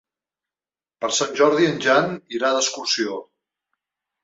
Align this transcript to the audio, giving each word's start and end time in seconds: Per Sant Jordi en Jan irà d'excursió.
Per 1.05 1.09
Sant 1.17 1.35
Jordi 1.41 1.69
en 1.73 1.77
Jan 1.85 2.11
irà 2.39 2.53
d'excursió. 2.57 3.21